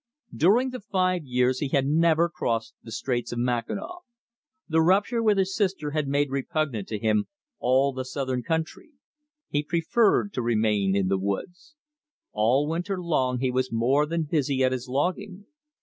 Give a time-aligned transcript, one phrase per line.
[0.35, 3.99] During the five years he had never crossed the Straits of Mackinaw.
[4.67, 7.27] The rupture with his sister had made repugnant to him
[7.59, 8.93] all the southern country.
[9.49, 11.75] He preferred to remain in the woods.
[12.31, 15.45] All winter long he was more than busy at his logging.